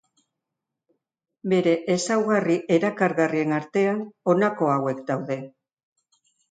[1.53, 5.43] Bere ezaugarri erakargarrien artean honako hauek daude.